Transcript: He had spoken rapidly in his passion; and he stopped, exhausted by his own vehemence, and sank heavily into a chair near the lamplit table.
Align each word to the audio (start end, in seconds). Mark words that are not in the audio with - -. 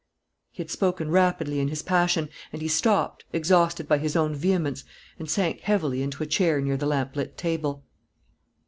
He 0.51 0.63
had 0.63 0.71
spoken 0.71 1.11
rapidly 1.11 1.59
in 1.59 1.67
his 1.67 1.83
passion; 1.83 2.29
and 2.51 2.59
he 2.59 2.67
stopped, 2.67 3.23
exhausted 3.33 3.87
by 3.87 3.99
his 3.99 4.15
own 4.15 4.33
vehemence, 4.33 4.83
and 5.19 5.29
sank 5.29 5.59
heavily 5.61 6.01
into 6.01 6.23
a 6.23 6.25
chair 6.25 6.59
near 6.59 6.75
the 6.75 6.87
lamplit 6.87 7.37
table. 7.37 7.83